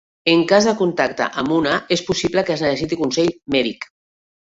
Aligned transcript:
En 0.31 0.39
cas 0.51 0.67
de 0.69 0.73
contacte 0.79 1.27
amb 1.43 1.55
una, 1.59 1.77
és 1.99 2.05
possible 2.09 2.47
que 2.51 2.57
es 2.59 2.67
necessiti 2.69 3.01
consell 3.07 3.33
mèdic. 3.59 3.93